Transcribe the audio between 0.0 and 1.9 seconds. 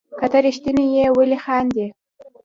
که ته ريښتيني يي ولي خاندي